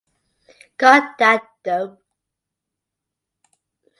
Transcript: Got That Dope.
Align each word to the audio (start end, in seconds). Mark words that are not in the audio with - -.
Got 0.79 1.19
That 1.19 1.43
Dope. 1.61 2.01